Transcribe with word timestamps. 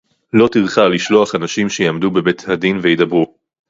לא 0.33 0.47
טרחה 0.51 0.87
לשלוח 0.87 1.35
אנשים 1.35 1.69
שיעמדו 1.69 2.11
בבית-הדין 2.11 2.79
וידברו 2.81 3.37